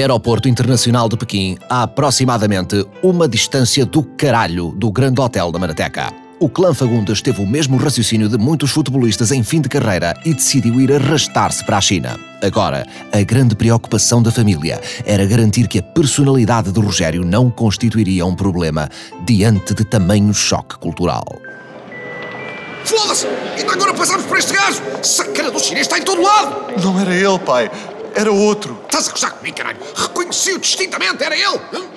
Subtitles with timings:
[0.00, 6.10] Aeroporto Internacional de Pequim, a aproximadamente uma distância do caralho do Grande Hotel da Marateca.
[6.38, 10.32] O clã Fagundes teve o mesmo raciocínio de muitos futebolistas em fim de carreira e
[10.32, 12.18] decidiu ir arrastar-se para a China.
[12.42, 18.24] Agora, a grande preocupação da família era garantir que a personalidade de Rogério não constituiria
[18.24, 18.88] um problema
[19.26, 21.24] diante de tamanho choque cultural.
[22.84, 23.26] Foda-se!
[23.58, 24.80] Ainda agora passamos por este gajo!
[25.02, 26.82] Sacana do chinês está em todo lado!
[26.82, 27.70] Não era ele, pai.
[28.20, 28.78] Era outro.
[28.84, 29.78] Estás a gozar comigo, caralho?
[29.96, 31.58] Reconheci-o distintamente, era ele!
[31.72, 31.88] Hum?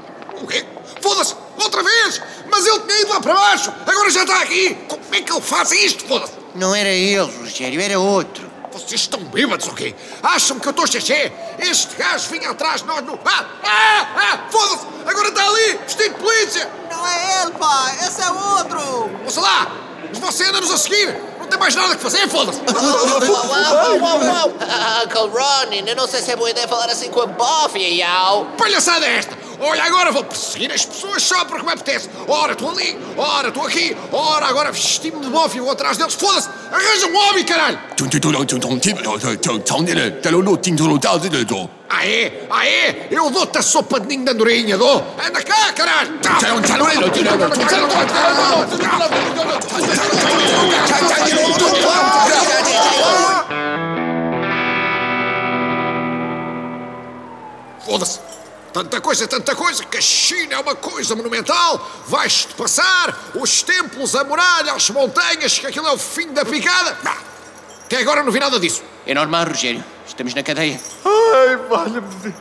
[0.41, 0.65] O quê?
[1.01, 1.35] Foda-se!
[1.61, 2.21] Outra vez!
[2.49, 3.73] Mas ele tinha ido lá para baixo!
[3.85, 4.73] Agora já está aqui!
[4.87, 6.31] Como é que ele faz isto, foda-se?
[6.55, 8.49] Não era ele, Rogério, era outro.
[8.71, 9.93] Vocês estão bêbados quê?
[10.23, 11.29] Acham que eu estou xexé?
[11.59, 13.19] Este gajo vinha atrás de nós no...
[13.25, 13.45] Ah!
[13.61, 14.07] Ah!
[14.15, 14.47] Ah!
[14.49, 14.85] Foda-se!
[15.05, 15.77] Agora está ali!
[15.85, 16.71] Vestido de polícia!
[16.89, 17.97] Não é ele, pai!
[18.07, 18.79] Esse é outro!
[19.25, 19.69] Ouça lá!
[20.09, 21.32] Mas você anda-nos a seguir!
[21.53, 22.59] Não tem mais nada que fazer, foda-se!
[23.29, 24.53] Uau, uau, uau, uau!
[25.05, 28.47] Uncle Ronnie, eu não sei se é boa ideia falar assim com a Buffy, yau!
[28.57, 29.37] Palhaçada é esta!
[29.65, 32.09] Olha, agora vou perseguir as pessoas só porque me apetece.
[32.27, 36.15] Ora, estou ali, ora, estou aqui, ora, agora vesti-me de bofe e vou atrás deles.
[36.15, 36.49] Foda-se!
[36.69, 37.79] Arranja um homem, caralho!
[41.89, 44.97] Aê, aê, eu dou-te a sopa de ninho da andorinha, dou!
[45.25, 46.19] Anda cá, caralho!
[57.85, 58.32] Foda-se!
[58.73, 61.79] Tanta coisa, tanta coisa, que a China é uma coisa monumental!
[62.07, 66.97] Vais-te passar os templos, a muralha, as montanhas, que aquilo é o fim da picada!
[67.05, 67.17] Ah,
[67.85, 68.81] Até agora não vi nada disso!
[69.05, 69.83] É normal, Rogério.
[70.07, 70.81] Estamos na cadeia.
[71.05, 72.33] Ai, valha-me Deus.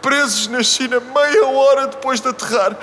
[0.00, 2.76] Presos na China meia hora depois de aterrar.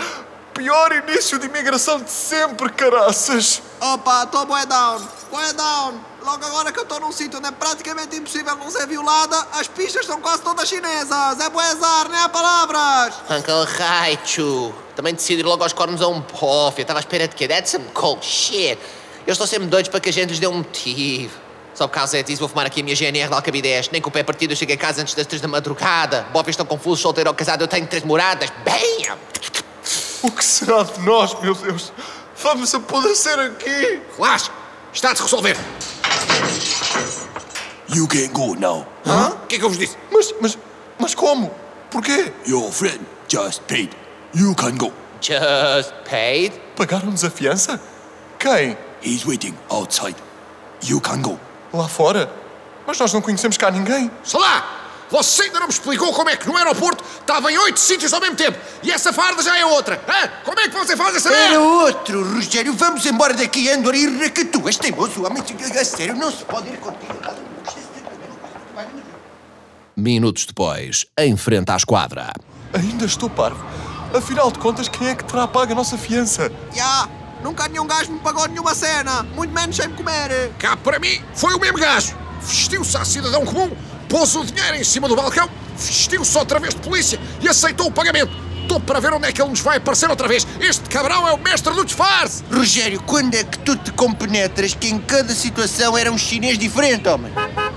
[0.53, 3.61] Pior início de imigração de sempre, caraças.
[3.79, 5.01] Opa, estou bué down!
[5.31, 6.08] Bué down!
[6.23, 9.67] Logo agora que eu estou num sítio onde é praticamente impossível não ser violada, as
[9.67, 11.39] pistas são quase todas chinesas!
[11.39, 13.15] É boezar, nem há palavras!
[13.29, 14.73] Uncle Raichu.
[14.95, 16.77] Também decidir logo aos cornos a um puff.
[16.77, 17.47] Eu estava à espera de quê?
[17.47, 18.77] That's some cold shit.
[19.25, 21.33] Eu estou sempre doidos para que a gente lhes dê um motivo.
[21.73, 23.89] Só por causa disso vou fumar aqui a minha GNR de Alcabidez.
[23.89, 26.27] Nem com o pé partido eu chego a casa antes das três da madrugada.
[26.33, 28.49] Bofes estão confusos, solteiro ou casado, eu tenho três moradas.
[28.65, 29.17] Bam!
[30.21, 31.93] O que será de nós, meu Deus?
[32.35, 34.01] Vamos apodrecer aqui.
[34.17, 34.51] Relaxa!
[34.91, 35.55] Está a se resolver!
[37.93, 38.85] You can go now.
[39.05, 39.97] O que é que eu vos disse?
[40.11, 40.57] Mas, mas,
[40.99, 41.51] mas como?
[41.89, 42.31] Porquê?
[42.47, 43.89] Your friend just paid.
[44.33, 44.93] You can go.
[45.21, 46.53] Just paid?
[46.75, 47.81] Pagaram-nos a fiança?
[48.37, 48.77] Quem?
[49.01, 50.15] He's waiting outside.
[50.83, 51.39] You can go.
[51.73, 52.31] Lá fora?
[52.85, 54.09] Mas nós não conhecemos cá ninguém.
[54.23, 54.78] Sei lá!
[55.11, 58.21] Você ainda não me explicou como é que no aeroporto estava em oito sítios ao
[58.21, 59.99] mesmo tempo e essa farda já é outra!
[60.07, 60.29] Hã?
[60.45, 61.59] Como é que você faz essa Era merda?
[61.61, 62.73] outro, Rogério.
[62.73, 64.67] Vamos embora daqui, Andor, e recatu.
[64.67, 65.41] És teimoso, homem.
[65.41, 67.13] A sério, não se pode ir contigo.
[69.95, 72.31] Minutos depois, em frente à esquadra.
[72.73, 73.65] Ainda estou parvo.
[74.15, 76.51] Afinal de contas, quem é que terá pago a nossa fiança?
[76.73, 77.09] Já!
[77.43, 79.23] Nunca nenhum gajo me pagou nenhuma cena!
[79.23, 80.51] Muito menos sem me comer!
[80.57, 82.15] Cá para mim foi o mesmo gajo!
[82.41, 83.69] Vestiu-se a cidadão comum,
[84.09, 85.47] pôs o dinheiro em cima do balcão,
[85.77, 88.31] vestiu-se outra vez de polícia e aceitou o pagamento!
[88.63, 90.45] Estou para ver onde é que ele nos vai aparecer outra vez!
[90.59, 92.43] Este cabrão é o mestre do disfarce!
[92.51, 97.07] Rogério, quando é que tu te compenetras que em cada situação era um chinês diferente,
[97.07, 97.31] homem?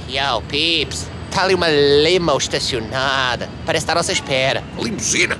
[0.08, 1.06] Yo, Pips.
[1.30, 3.48] Está ali uma lima estacionada.
[3.64, 4.62] Parece estar à nossa espera.
[4.78, 5.38] Limusina!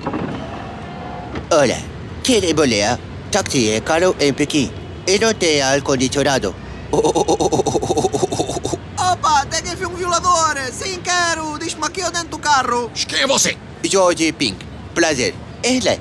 [1.50, 1.78] Olha,
[2.22, 2.98] quer bolear?
[3.30, 4.72] Táxi é caro em Pequim
[5.06, 6.54] e não tem ar-condicionado.
[9.12, 10.56] Opa, tem aqui um violador!
[10.72, 11.58] Sim, quero!
[11.58, 12.90] Diz-me aqui dentro do carro!
[12.94, 13.58] Quem é você?
[13.84, 14.64] Jorge Pink,
[14.94, 15.34] prazer.
[15.62, 16.00] Ele.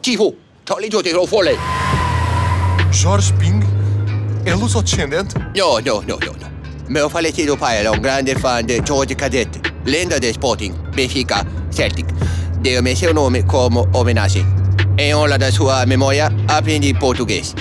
[0.00, 0.34] Tivo,
[0.64, 1.58] tá ali de fole.
[2.90, 3.60] Jorge Ping?
[4.46, 5.34] É luso-descendente?
[5.54, 6.50] Não, não, não, não, não.
[6.88, 12.06] Meu falecido pai era um grande fã de George Cadete, lenda de Sporting, Benfica, Celtic.
[12.62, 14.46] Deu-me seu nome como homenagem.
[14.96, 17.54] Em honra da sua memória, aprendi português.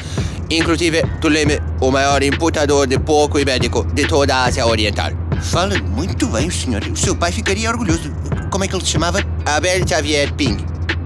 [0.50, 5.12] Inclusive, Tuleme, o maior importador de porco ibérico de toda a Ásia Oriental.
[5.42, 6.84] Fala muito bem, senhor.
[6.84, 8.12] O seu pai ficaria orgulhoso.
[8.52, 9.20] Como é que ele se chamava?
[9.46, 10.58] Abel Xavier Ping.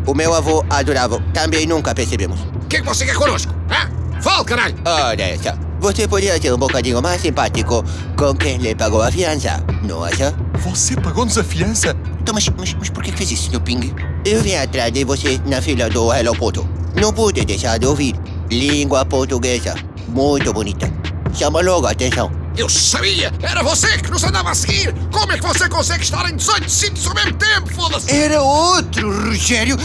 [0.06, 1.22] O meu avô adorava.
[1.34, 2.40] Também nunca percebemos.
[2.42, 3.54] O que é que você quer connosco?
[3.72, 3.90] Hã?
[4.22, 4.76] Fale, caralho!
[4.86, 7.84] Olha só, você podia ser um bocadinho mais simpático
[8.18, 10.36] com quem lhe pagou a fiança, não acha?
[10.56, 11.96] Você pagou-nos a fiança?
[12.22, 13.62] Então, mas, mas, mas por que fez isso, Sr.
[13.62, 13.96] Ping?
[14.26, 16.68] Eu vim atrás de você na fila do aeroporto.
[16.96, 18.14] Não pude deixar de ouvir.
[18.52, 19.76] Língua portuguesa,
[20.08, 20.92] muito bonita.
[21.34, 22.32] Chama logo a atenção.
[22.58, 23.32] Eu sabia!
[23.44, 24.92] Era você que nos andava a seguir!
[25.12, 28.12] Como é que você consegue estar em 18 sítios ao mesmo tempo, foda-se!
[28.12, 29.78] Era outro, Rogério.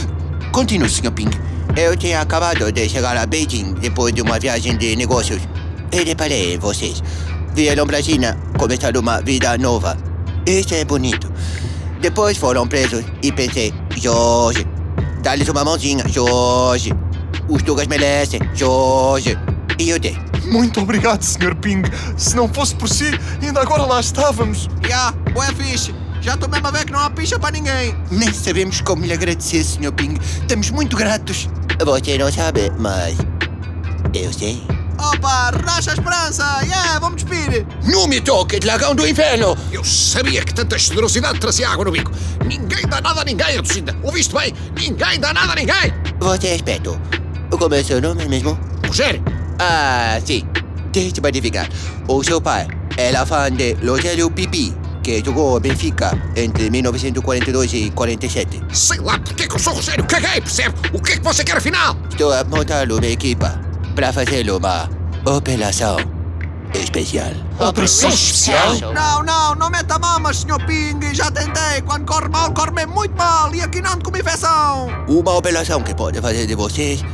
[0.50, 1.12] Continue, Sr.
[1.12, 1.30] Ping.
[1.76, 5.42] Eu tinha acabado de chegar a Beijing depois de uma viagem de negócios.
[5.92, 7.02] E reparei em vocês.
[7.54, 9.96] Vieram pra China começar uma vida nova.
[10.46, 11.30] Isso é bonito.
[12.00, 14.66] Depois foram presos e pensei, Jorge,
[15.22, 16.92] dá-lhes uma mãozinha, Jorge.
[17.48, 19.38] Os tugas merecem, Jorge.
[19.78, 20.16] E eu dei.
[20.44, 21.54] Muito obrigado, Sr.
[21.56, 21.82] Ping.
[22.16, 23.10] Se não fosse por si,
[23.42, 24.68] ainda agora lá estávamos.
[24.88, 25.94] Já, boa fixe.
[26.20, 27.94] Já estou mesmo a ver que não há picha para ninguém.
[28.10, 29.92] Nem sabemos como lhe agradecer, Sr.
[29.92, 30.14] Ping.
[30.40, 31.48] Estamos muito gratos.
[31.84, 33.16] Você não sabe, mas
[34.14, 34.62] eu sei.
[34.98, 36.60] Opa, racha a esperança.
[36.62, 37.66] Yeah, vamos despir.
[37.86, 39.56] Não me toque, dragão do inferno!
[39.72, 42.12] Eu sabia que tanta generosidade trazia água no bico.
[42.46, 43.94] Ninguém dá nada a ninguém, Reducinda.
[44.02, 44.54] Ouviste bem?
[44.78, 45.92] Ninguém dá nada a ninguém.
[46.20, 46.98] Você é esperto.
[47.50, 48.58] Como é seu nome mesmo?
[48.86, 49.22] Rogério,
[49.58, 50.44] Ah, sim.
[50.92, 51.68] Deixa-me adivinhar.
[52.08, 58.62] O seu pai era fã de Rogério Pipi, que jogou Benfica entre 1942 e 47.
[58.72, 60.04] sei lá porque é que eu sou Rogério.
[60.04, 60.74] Caguei, percebe?
[60.92, 61.96] O que é que você quer afinal?
[62.10, 63.60] Estou a montar uma equipa
[63.94, 64.88] para fazer uma
[65.26, 65.96] operação
[66.74, 67.30] especial.
[67.58, 68.74] Operação especial?
[68.92, 70.64] Não, não, não meta mamas, Sr.
[70.66, 71.14] Ping.
[71.14, 71.82] Já tentei.
[71.84, 73.54] Quando corre mal, corre muito mal.
[73.54, 74.88] E aqui não com infecção.
[75.08, 77.04] Uma operação que pode fazer de vocês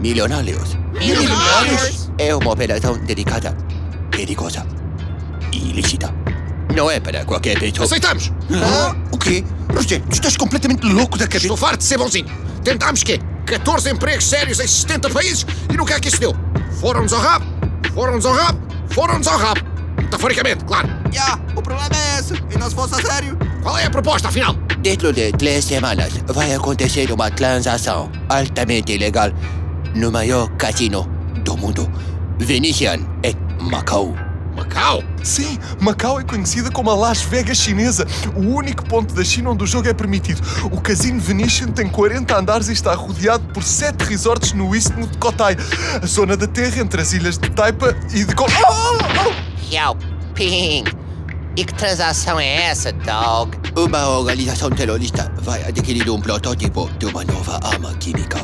[0.00, 0.76] milionários.
[0.94, 2.10] Milionários?
[2.18, 3.56] É uma operação delicada,
[4.10, 4.66] perigosa
[5.52, 6.14] e ilícita.
[6.74, 7.84] Não é para qualquer pessoa.
[7.84, 8.32] Aceitamos.
[9.12, 9.44] O quê?
[9.74, 11.46] Rogério, tu estás completamente louco da cabeça.
[11.46, 12.26] Estou farto de ser bonzinho.
[12.62, 13.20] Tentámos quê?
[13.46, 16.34] 14 empregos sérios em 70 países e no que é que isso deu?
[16.80, 17.46] Foram-nos ao rabo,
[17.94, 18.58] foram-nos ao rabo,
[18.90, 19.60] foram-nos ao rabo.
[19.96, 20.88] Metaforicamente, claro.
[21.12, 22.34] Já, o problema é esse.
[22.34, 23.38] E não se fosse a sério.
[23.62, 24.54] Qual é a proposta, afinal?
[24.80, 29.30] Dentro de três semanas vai acontecer uma transação altamente ilegal
[29.96, 31.04] no maior cassino
[31.44, 31.90] do mundo,
[32.38, 33.34] Venetian em
[33.70, 34.14] Macau.
[34.56, 35.02] Macau?
[35.22, 39.64] Sim, Macau é conhecida como a Las Vegas chinesa, o único ponto da China onde
[39.64, 40.40] o jogo é permitido.
[40.72, 45.18] O Casino Venetian tem 40 andares e está rodeado por 7 resorts no istmo de
[45.18, 45.56] Kotai,
[46.02, 48.34] a zona da terra entre as ilhas de Taipa e de...
[48.34, 49.74] Ko- Oh, oh, oh!
[49.74, 49.96] Yao
[50.34, 50.84] Ping.
[51.54, 53.56] E que transação é essa, dog?
[53.76, 58.38] Uma organização terrorista vai adquirir um protótipo de uma nova arma química.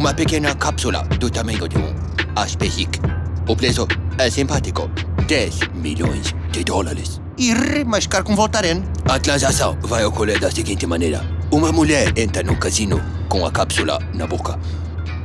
[0.00, 1.94] Uma pequena cápsula do tamanho de um
[2.34, 2.98] Aspecic.
[3.46, 3.86] O preço
[4.16, 4.90] é simpático.
[5.28, 7.20] 10 milhões de dólares.
[7.36, 8.82] E remascar com Voltaren.
[9.04, 11.22] A transação vai ocorrer da seguinte maneira.
[11.50, 12.98] Uma mulher entra no casino
[13.28, 14.58] com a cápsula na boca.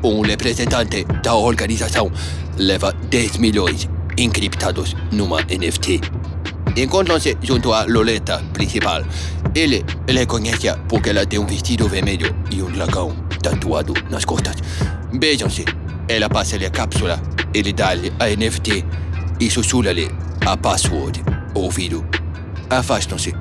[0.04, 2.12] Um representante da organização
[2.57, 6.01] leva 10 milhões encriptados numa NFT.
[6.75, 9.06] Encontram-se junto à Loleta principal.
[9.56, 14.56] Ele reconhece porque ela tem um vestido vermelho e um dragão tatuado nas costas.
[15.14, 15.66] Beijam-se.
[16.08, 17.22] Ela passa-lhe a cápsula.
[17.54, 18.84] Ele dá-lhe a NFT
[19.40, 20.10] e sussurra-lhe
[20.46, 21.24] a password.
[21.54, 22.04] Ouvido.
[22.70, 23.34] Afastam-se.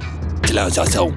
[0.43, 1.15] Transação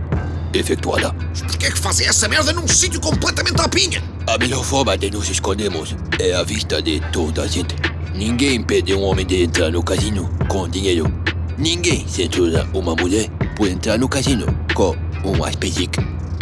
[0.53, 1.13] efetuada.
[1.13, 4.01] Por que é que fazem essa merda num sítio completamente à pinha?
[4.25, 7.75] A melhor forma de nos escondermos é à vista de toda a gente.
[8.15, 11.11] Ninguém impede um homem de entrar no casino com dinheiro.
[11.57, 14.95] Ninguém censura uma mulher por entrar no casino com
[15.25, 15.99] um aspecic.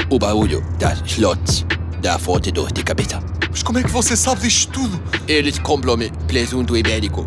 [0.10, 1.66] O barulho das slots
[2.06, 3.19] dá forte dor de cabeça.
[3.50, 5.02] Mas como é que você sabe disto tudo?
[5.28, 7.25] Eles compram-me presunto ibérico.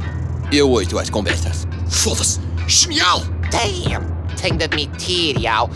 [0.53, 1.67] Eu ouço as conversas.
[1.89, 2.39] Foda-se.
[2.69, 3.25] Genial.
[3.51, 4.07] Damn.
[4.41, 5.69] Tenho de admitir, Yao.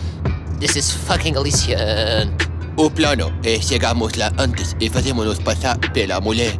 [0.57, 2.47] This is fucking aliciante.
[2.77, 6.57] O plano é chegarmos lá antes e fazermos-nos passar pela mulher.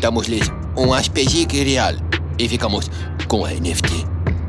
[0.00, 1.94] Damos-lhes um aspecic real
[2.38, 2.88] e ficamos
[3.26, 4.06] com a NFT.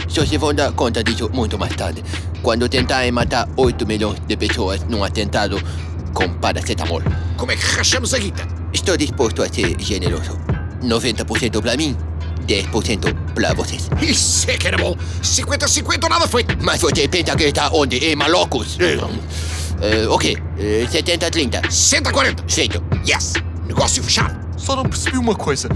[0.07, 2.03] Só se vão dar conta disso muito mais tarde,
[2.43, 5.59] quando tentarem matar 8 milhões de pessoas num atentado
[6.13, 7.01] com paracetamol.
[7.41, 8.47] Como é que rachamos a guita?
[8.71, 10.39] Estou disposto a ser generoso.
[10.83, 11.97] 90% para mim,
[12.45, 13.89] 10% para vocês.
[13.99, 14.95] Isso é que era bom.
[15.23, 16.55] 50-50 ou nada feito.
[16.61, 17.97] Mas você pensa que está onde?
[17.97, 18.77] Em Malocos?
[18.79, 21.71] Eh, ok, eh, 70-30.
[21.71, 22.43] 140.
[22.47, 22.83] Feito.
[23.09, 23.33] Yes.
[23.65, 24.39] Negócio fechado.
[24.55, 25.67] Só não percebi uma coisa.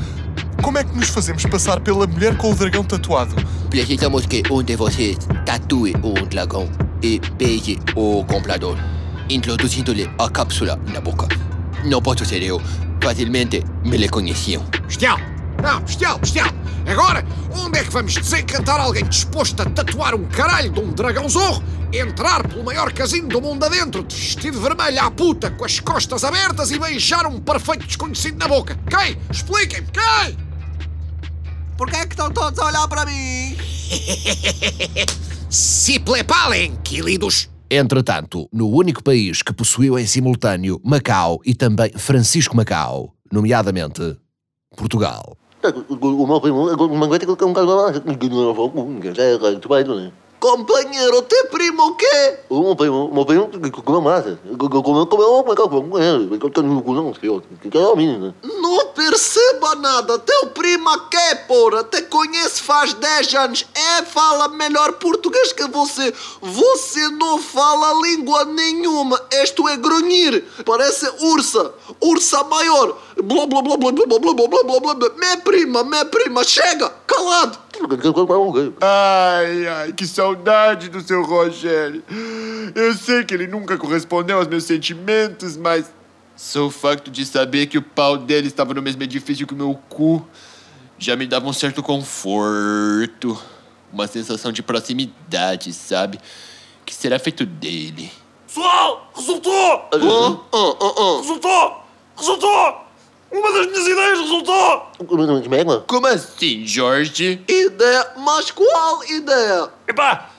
[0.61, 3.35] Como é que nos fazemos passar pela mulher com o dragão tatuado?
[3.71, 6.69] Precisamos que um de vocês tatue um dragão
[7.01, 8.77] e beije o comprador,
[9.27, 11.44] introduzindo-lhe a cápsula na boca.
[11.85, 12.59] Não posso ser eu.
[13.01, 14.63] Facilmente me reconheciam.
[14.87, 15.19] Bestial.
[15.61, 16.49] Não, bestial, bestial.
[16.87, 17.23] Agora,
[17.55, 21.63] onde é que vamos desencantar alguém disposto a tatuar um caralho de um dragão zorro,
[21.93, 26.23] entrar pelo maior casino do mundo adentro, de vestido vermelho à puta, com as costas
[26.23, 28.77] abertas e beijar um perfeito desconhecido na boca?
[28.89, 29.17] Quem?
[29.31, 30.37] Expliquem-me, quem?
[31.77, 33.57] Por que é que estão todos a olhar para mim?
[35.49, 37.54] Se preparen, queridos.
[37.69, 44.17] Entretanto, no único país que possuiu em simultâneo Macau e também Francisco Macau, nomeadamente
[44.77, 45.35] Portugal.
[50.39, 52.37] Companheiro, te primo o quê?
[58.43, 58.74] No
[59.09, 60.17] perceba nada.
[60.19, 61.83] Teu primo que, porra?
[61.83, 63.65] Te conhece faz 10 anos.
[63.73, 66.13] É, fala melhor português que você.
[66.41, 69.21] Você não fala língua nenhuma.
[69.43, 70.43] Isto é grunhir.
[70.65, 71.73] Parece ursa.
[72.01, 72.97] Ursa maior.
[73.23, 75.09] Blá, blá, blá, blá, blá, blá, blá, blá, blá, blá, blá.
[75.17, 76.43] Minha prima, minha prima.
[76.43, 77.59] Chega, calado.
[78.81, 82.03] Ai, ai, que saudade do seu Rogério.
[82.73, 85.85] Eu sei que ele nunca correspondeu aos meus sentimentos, mas
[86.35, 89.57] só o facto de saber que o pau dele estava no mesmo edifício que o
[89.57, 90.25] meu cu
[90.97, 93.41] já me dava um certo conforto.
[93.91, 96.19] Uma sensação de proximidade, sabe?
[96.85, 98.11] Que será feito dele.
[98.45, 99.89] Pessoal, resultou!
[101.21, 101.85] Resultou!
[102.17, 102.85] Resultou!
[103.31, 104.91] Uma das minhas ideias resultou!
[105.87, 107.41] Como assim, Jorge?
[107.47, 109.69] Ideia, mas qual ideia?
[109.87, 110.29] Epá,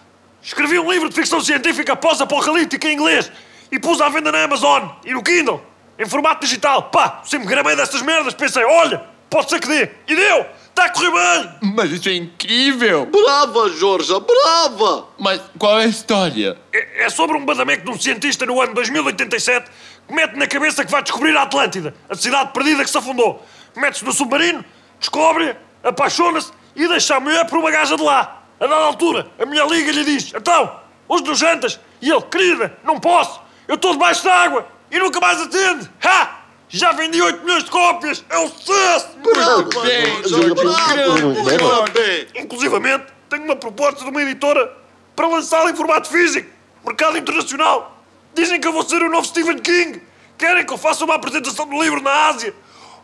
[0.42, 3.30] escrevi um livro de ficção científica pós-apocalíptica em inglês
[3.70, 5.62] e pus à venda na Amazon e no Kindle,
[5.98, 6.84] em formato digital.
[6.84, 9.90] Pá, sempre gramei dessas merdas, pensei, olha, pode ser que dê.
[10.06, 10.46] E deu!
[10.68, 11.72] Está a correr bem!
[11.74, 13.06] Mas isso é incrível!
[13.06, 15.06] Brava, Jorge, brava!
[15.18, 16.58] Mas qual é a história?
[16.72, 19.70] É, é sobre um badameco de um cientista no ano 2087
[20.06, 23.44] que mete na cabeça que vai descobrir a Atlântida, a cidade perdida que se afundou.
[23.74, 24.64] Mete-se no submarino,
[25.00, 28.42] descobre, apaixona-se e deixa a mulher por uma gaja de lá.
[28.60, 31.80] A dada altura, a mulher liga e lhe diz: Então, hoje não jantas?
[32.00, 35.90] E ele: Querida, não posso, eu estou debaixo da água e nunca mais atende.
[36.02, 36.40] Ha!
[36.68, 39.08] Já vendi 8 milhões de cópias, é um sucesso!
[39.22, 40.54] Parabéns, Jorge!
[40.54, 42.28] Grande, Jorge!
[42.34, 44.72] Inclusivamente, tenho uma proposta de uma editora
[45.14, 46.48] para lançá-la em formato físico,
[46.84, 48.02] mercado internacional.
[48.34, 50.02] Dizem que eu vou ser o novo Stephen King.
[50.36, 52.52] Querem que eu faça uma apresentação do livro na Ásia,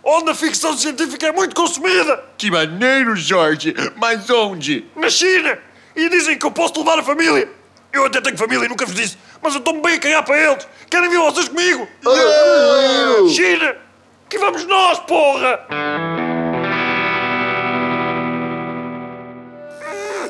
[0.03, 2.23] onde a ficção científica é muito consumida.
[2.37, 3.75] Que maneiro, Jorge!
[3.97, 4.85] Mas onde?
[4.97, 5.59] Na China.
[5.95, 7.49] E dizem que eu posso levar a família.
[7.93, 10.39] Eu até tenho família e nunca vos disse, mas eu estou-me bem a cagar para
[10.39, 10.67] eles.
[10.89, 11.89] Querem vir vocês comigo?
[13.29, 13.77] China,
[14.29, 15.67] que vamos nós, porra!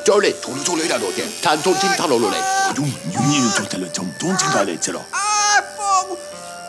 [0.05, 0.33] 저래
[5.13, 6.19] Ah, fogo!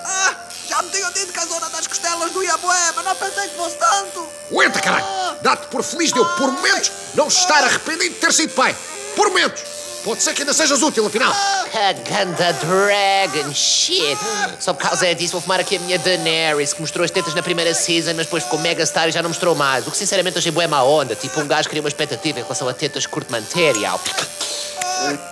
[0.05, 0.35] Ah,
[0.67, 3.55] já me tinham dito que a zona das costelas do Iaboé, mas não pensei que
[3.55, 4.27] fosse tanto!
[4.51, 5.05] Aguenta, caralho!
[5.05, 5.35] Ah.
[5.41, 8.75] Dá-te por feliz de eu, por ah, momentos, não estar arrependido de ter sido pai!
[9.15, 9.82] Por momentos!
[10.03, 11.31] Pode ser que ainda sejas útil, afinal.
[11.31, 14.17] A ganda dragon, shit.
[14.59, 17.41] Só por causa disso vou fumar aqui a minha Daenerys, que mostrou as tetas na
[17.41, 19.87] primeira season, mas depois ficou mega star e já não mostrou mais.
[19.87, 21.15] O que sinceramente achei bué má onda.
[21.15, 23.99] Tipo, um gajo cria uma expectativa em relação a tetas curto material.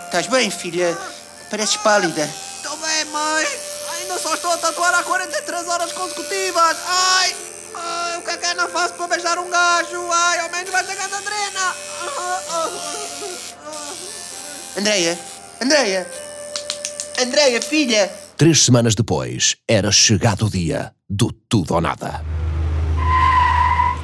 [0.06, 0.98] Estás bem, filha?
[1.50, 2.30] Pareces pálida.
[2.56, 3.48] Estou bem, mãe.
[4.00, 6.78] Ainda só estou a tatuar há 43 horas consecutivas.
[6.88, 7.36] Ai,
[7.76, 10.08] ai, o que é que eu não faço para beijar um gajo?
[10.12, 11.76] Ai, ao menos vai ter ganda drena.
[14.78, 15.20] Andreia,
[15.62, 16.08] Andreia,
[17.20, 18.10] Andreia, filha.
[18.38, 22.24] Três semanas depois, era chegado o dia do tudo ou nada.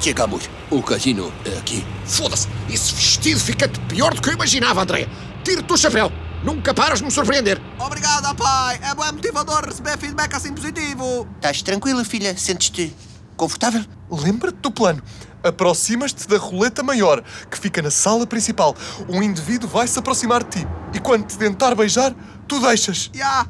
[0.00, 0.48] Chegamos.
[0.70, 1.84] O casino é aqui.
[2.04, 2.46] Foda-se!
[2.70, 5.08] Esse vestido fica-te pior do que eu imaginava, André.
[5.42, 6.12] Tira-te o chapéu.
[6.44, 7.58] Nunca paras de me surpreender.
[7.78, 8.78] Obrigada, pai.
[8.82, 11.26] É bem motivador receber feedback assim positivo.
[11.36, 12.36] Estás tranquila, filha?
[12.36, 12.94] Sentes-te
[13.36, 13.84] confortável?
[14.10, 15.02] Lembra-te do plano.
[15.42, 18.74] Aproximas-te da roleta maior, que fica na sala principal.
[19.08, 22.14] Um indivíduo vai se aproximar de ti e quando te tentar beijar,
[22.46, 23.10] tu deixas.
[23.12, 23.46] Já.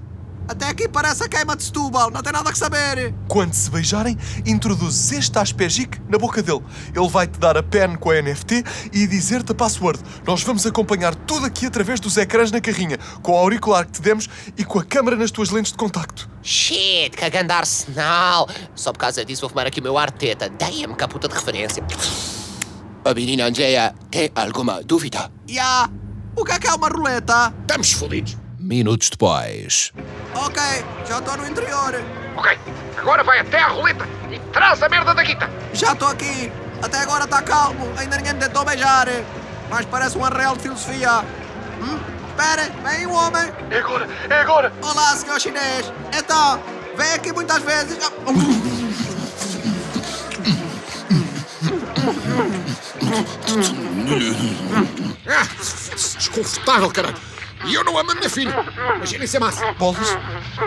[0.49, 2.11] Até aqui parece a queima de Setúbal.
[2.11, 3.15] Não tem nada que saber.
[3.29, 6.63] Quando se beijarem, introduzes este Aspegic na boca dele.
[6.97, 10.01] Ele vai-te dar a pen com a NFT e dizer-te a password.
[10.27, 14.01] Nós vamos acompanhar tudo aqui através dos ecrãs na carrinha, com o auricular que te
[14.01, 14.27] demos
[14.57, 16.31] e com a câmera nas tuas lentes de contacto.
[16.43, 18.49] Shit, grande arsenal.
[18.75, 20.49] Só por causa disso vou fumar aqui o meu Arteta.
[20.49, 21.85] Damn, que puta de referência.
[23.05, 25.31] A menina Andrea tem alguma dúvida?
[25.47, 25.91] Já.
[26.35, 27.53] O que é que é uma roleta?
[27.61, 28.37] Estamos fodidos.
[28.59, 29.93] Minutos depois.
[30.35, 30.63] Ok,
[31.07, 31.95] já estou no interior.
[32.37, 32.59] Ok,
[32.97, 35.49] agora vai até à roleta e traz a merda da guita.
[35.73, 36.53] Já estou aqui.
[36.83, 37.93] Até agora está calmo.
[37.97, 39.07] Ainda ninguém me tentou beijar.
[39.71, 41.25] Mas parece um arreal de filosofia.
[41.81, 41.99] Hum?
[42.31, 43.53] Espera, vem aí um homem.
[43.71, 44.73] É agora, é agora!
[44.81, 45.93] Olá, senhor chinês.
[46.17, 46.63] Então,
[46.97, 47.99] vem aqui muitas vezes.
[56.17, 57.28] Desconfortável, caralho.
[57.67, 58.55] E eu não amo a minha filha.
[58.97, 59.73] Imaginem se é massa.
[59.73, 60.17] Bolas,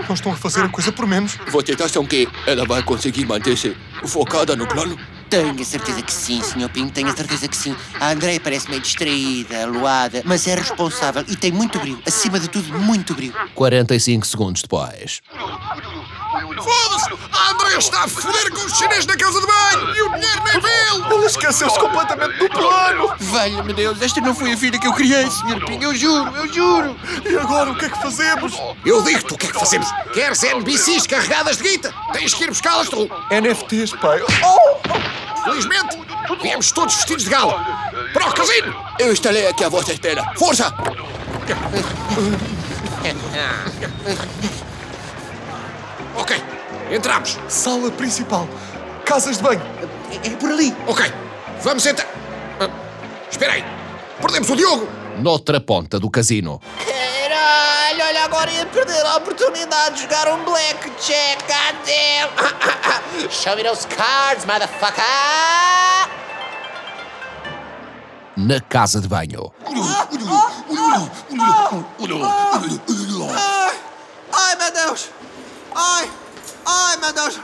[0.08, 1.38] não estão a fazer a coisa por menos.
[1.50, 4.98] Vocês acham que ela vai conseguir manter-se focada no plano?
[5.30, 6.70] Tenho a certeza que sim, Sr.
[6.70, 7.74] Pinto, tenho a certeza que sim.
[8.02, 12.02] A Andreia parece meio distraída, aloada, mas é responsável e tem muito brilho.
[12.06, 13.34] Acima de tudo, muito brilho.
[13.56, 15.22] 45 segundos depois.
[16.32, 17.10] Foda-se!
[17.34, 20.44] A Andrea está a foder com os chineses na casa de banho e o dinheiro
[20.46, 23.14] nem vê Ele esqueceu-se completamente do plano!
[23.20, 25.66] Valha-me Deus, esta não foi a filha que eu criei, Sr.
[25.66, 26.96] Pinho, eu juro, eu juro!
[27.26, 28.54] E agora o que é que fazemos?
[28.86, 29.92] Eu digo-te o que é que fazemos.
[30.14, 31.94] Queres NBCs carregadas de guita?
[32.14, 33.10] Tens que ir buscá-las tu.
[33.30, 34.22] NFTs, pai.
[34.22, 35.44] Oh!
[35.44, 35.98] Felizmente,
[36.42, 37.66] viemos todos vestidos de gala.
[38.14, 38.74] Para o casino!
[39.00, 40.24] Eu estarei aqui à vossa espera.
[40.38, 40.74] Força!
[46.92, 47.40] Entramos.
[47.48, 48.48] Sala principal.
[49.06, 49.62] Casas de banho.
[50.24, 50.76] É por ali.
[50.88, 51.12] Ok,
[51.64, 52.08] vamos entrar.
[52.60, 52.70] Ah,
[53.30, 53.64] Espera aí,
[54.20, 54.88] perdemos o Diogo.
[55.18, 56.62] Noutra ponta do casino.
[56.86, 62.30] Caralho, olha agora ia perder a oportunidade de jogar um blackjack, goddamn!
[63.30, 65.02] Show me those cards, motherfucker!
[68.36, 69.52] Na casa de banho.
[73.34, 73.80] Ai,
[74.34, 75.10] ai, meu Deus!
[75.76, 76.10] Ai,
[76.72, 77.40] ai, meu Deus!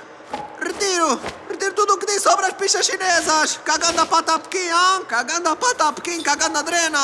[0.60, 1.20] Retiro!
[1.50, 3.60] Retiro tudo o que disse sobre as pichas chinesas!
[3.64, 5.02] Cagando a pata pequim, ah?
[5.08, 7.00] Cagando a pata pequim, cagando a drena!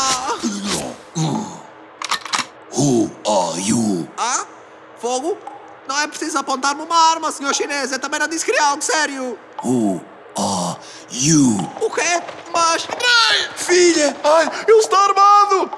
[2.76, 4.10] Who are you?
[4.18, 4.46] Ah?
[5.00, 5.38] Fogo?
[5.88, 7.92] Não é preciso apontar-me uma arma, senhor chinês.
[7.92, 9.38] Eu também não disse que algo sério.
[9.64, 10.02] Who
[11.14, 11.58] you?
[11.82, 12.22] O quê?
[12.52, 12.88] Mas...
[13.56, 14.16] Filha!
[14.24, 15.72] Ai, ele está armado!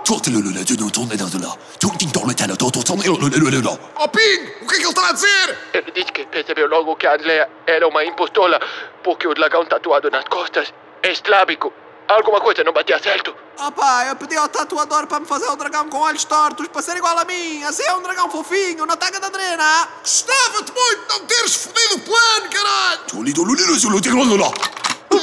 [3.98, 5.58] Oh, Ping, o que é que ele está a dizer?
[5.74, 8.60] Ele disse que percebeu logo que a Andrea era uma impostora
[9.04, 10.74] porque o dragão tatuado nas costas
[11.04, 11.72] é estrábico.
[12.08, 13.36] Alguma coisa não batia certo.
[13.58, 16.82] Ah pá, eu pedi ao tatuador para me fazer um dragão com olhos tortos para
[16.82, 17.64] ser igual a mim.
[17.64, 19.88] Assim é um dragão fofinho, na taga da drena.
[20.02, 23.00] Gostava-te muito de não teres fodido o plano, caralho!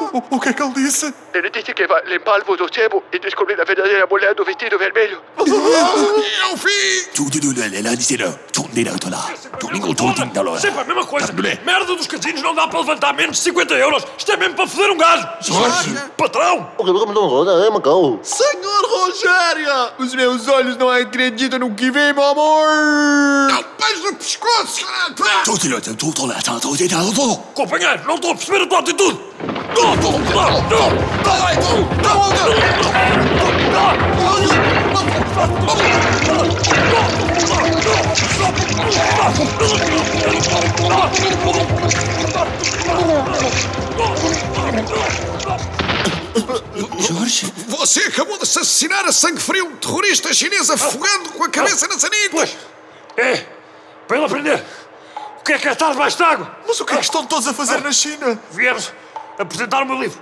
[0.00, 1.12] O, o que é que ele disse?
[1.34, 5.20] Ele disse que vai limpar-vos do sebo e descobrir a verdadeira mulher do vestido vermelho.
[6.40, 7.10] É o fim!
[10.08, 10.22] Foda!
[10.60, 11.26] Sempre a mesma coisa.
[11.64, 14.04] Merda dos casinos não dá para levantar menos de 50 euros.
[14.18, 15.28] Isto é mesmo para foder um gajo.
[15.40, 15.94] Jorge!
[16.16, 16.70] Patrão!
[18.22, 19.92] Senhor Rogério!
[19.98, 22.68] Os meus olhos não acreditam no que vem, meu amor!
[23.50, 25.44] Não, pés no pescoço, caralho!
[27.54, 29.20] Companheiro, não estou a perceber a tua atitude.
[47.00, 47.52] Jorge?
[47.68, 51.98] Você acabou de assassinar a sangue frio um terrorista chinês afogando com a cabeça na
[51.98, 52.30] sanita!
[52.30, 52.56] Pois,
[53.16, 53.46] é,
[54.06, 54.64] para ele aprender.
[55.40, 56.58] O que é que é estar debaixo d'água?
[56.66, 58.38] Mas o que é que estão todos a fazer na China?
[58.52, 58.92] Viemos
[59.42, 60.20] apresentar o meu livro.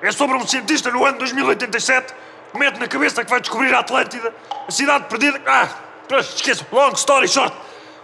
[0.00, 2.14] É sobre um cientista no ano 2087
[2.52, 4.32] que mete na cabeça que vai descobrir a Atlântida,
[4.66, 5.40] a cidade perdida.
[5.46, 5.68] Ah,
[6.08, 7.54] pois, esqueçam, long story short.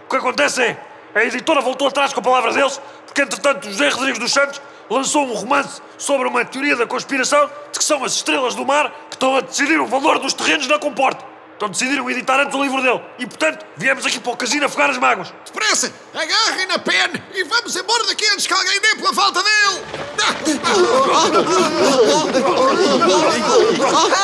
[0.05, 0.77] O que acontece é,
[1.15, 5.33] a editora voltou atrás com palavras deles, porque entretanto José Rodrigues dos Santos lançou um
[5.33, 9.35] romance sobre uma teoria da conspiração de que são as estrelas do mar que estão
[9.35, 11.34] a decidir o valor dos terrenos na comporta.
[11.55, 13.01] Então decidiram editar antes o livro dele.
[13.17, 15.33] E, portanto, viemos aqui para o casino afogar as mágoas.
[15.45, 19.81] Depressa, agarrem na pena e vamos embora daqui antes que alguém dê pela falta dele!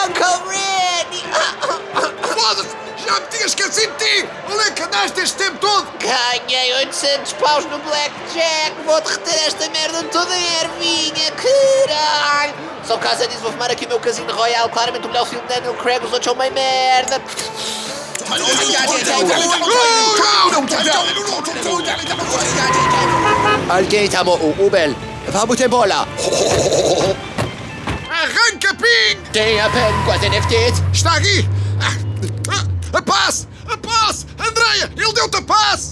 [0.06, 1.08] Uncle Red!
[2.34, 2.91] Foda-se!
[3.06, 4.30] Já me tinha esquecido de ti!
[4.50, 5.88] Onde é que andaste este tempo todo?
[6.00, 8.74] Ganhei 800 paus no Blackjack!
[8.86, 12.54] Vou derreter esta merda toda em ervinha, caralho!
[12.86, 14.70] Só causa disso vou fumar aqui o meu Casino Royal.
[14.70, 17.22] Claramente o melhor filme de Daniel Craig, os outros são meio merda!
[23.70, 24.96] Alguém chamou o Uber.
[25.30, 26.08] Vamos embora.
[28.10, 29.22] Arranca, Ping!
[29.32, 30.84] Tem a pen com as NFTs?
[30.94, 31.61] Está aqui!
[32.94, 33.48] Ah, ah, A paz!
[33.68, 34.28] A paz!
[34.38, 35.92] Andreia, ele deu-te a paz!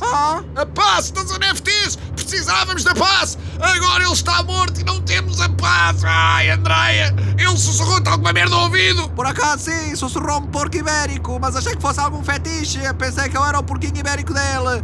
[0.56, 1.98] A paz das NFTs!
[2.16, 3.38] Precisávamos da paz!
[3.60, 6.04] Agora ele está morto e não temos a paz!
[6.04, 7.16] Ai, Andreia!
[7.38, 9.10] Ele sussurrou-te alguma merda ao ouvido!
[9.12, 12.80] Por acaso sim, sussurrou-me porco ibérico, mas achei que fosse algum fetiche.
[12.98, 14.84] Pensei que eu era o porquinho ibérico dele.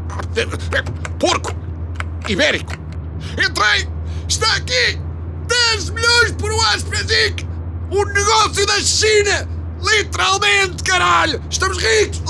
[1.19, 1.51] Porco!
[2.27, 2.73] Ibérico!
[3.37, 3.89] Entrei!
[4.27, 4.99] Está aqui!
[5.47, 7.45] 10 milhões por um Asprazic!
[7.91, 9.54] O negócio da China!
[9.85, 11.41] Literalmente, caralho!
[11.49, 12.21] Estamos ricos!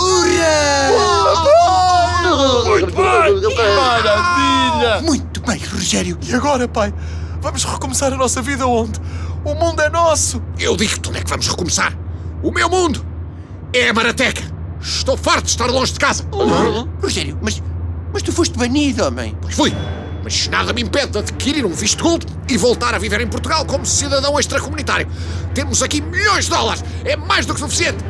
[2.66, 3.76] Muito bem!
[3.76, 5.02] Maravilha!
[5.02, 6.18] Muito bem, Rogério.
[6.28, 6.94] E agora, pai?
[7.42, 9.00] Vamos recomeçar a nossa vida onde?
[9.44, 10.42] O mundo é nosso!
[10.60, 11.98] Eu digo-te onde é que vamos recomeçar!
[12.44, 13.06] O meu mundo
[13.74, 14.44] é a Marateca!
[14.82, 16.26] Estou farto de estar longe de casa!
[17.02, 17.62] Rogério, mas,
[18.12, 19.38] mas tu foste banido, homem.
[19.42, 19.74] Pois fui!
[20.26, 23.64] Mas nada me impede de adquirir um visto gold e voltar a viver em Portugal
[23.64, 25.08] como cidadão extracomunitário.
[25.54, 26.84] Temos aqui milhões de dólares!
[27.04, 28.04] É mais do que suficiente!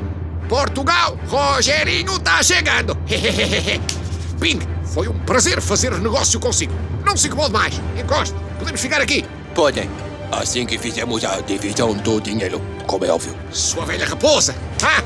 [0.48, 2.96] Portugal, Rogerinho está chegando!
[4.40, 6.74] Ping, foi um prazer fazer negócio consigo.
[7.04, 7.82] Não se incomode mais.
[8.00, 8.34] Encoste.
[8.60, 9.26] Podemos ficar aqui.
[9.54, 9.90] Podem.
[10.32, 13.36] Assim que fizemos a divisão do dinheiro, como é óbvio.
[13.52, 14.56] Sua velha raposa!
[14.82, 15.04] Ah,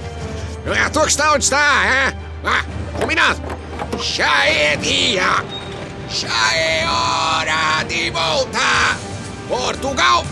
[0.63, 2.15] não é à toa que está onde está, é?
[2.43, 2.63] Ah,
[2.99, 3.41] combinado!
[3.99, 5.58] Já é dia!
[6.11, 8.97] Já é hora de voltar!
[9.47, 10.25] Portugal!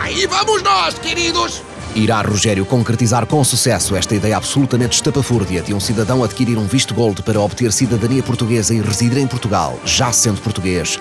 [0.00, 1.62] Aí vamos nós, queridos!
[1.94, 6.94] Irá Rogério concretizar com sucesso esta ideia absolutamente estapafúrdia de um cidadão adquirir um visto
[6.94, 10.98] gold para obter cidadania portuguesa e residir em Portugal, já sendo português?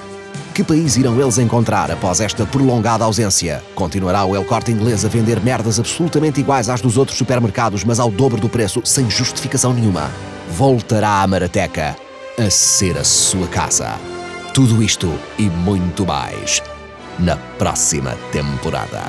[0.54, 3.64] Que país irão eles encontrar após esta prolongada ausência?
[3.74, 7.98] Continuará o El Corte Inglês a vender merdas absolutamente iguais às dos outros supermercados, mas
[7.98, 10.12] ao dobro do preço, sem justificação nenhuma?
[10.50, 11.96] Voltará a Marateca
[12.42, 14.00] a ser a sua casa.
[14.52, 16.62] Tudo isto e muito mais
[17.20, 19.04] na próxima temporada.